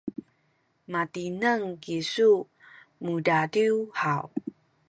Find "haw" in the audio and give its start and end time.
4.01-4.25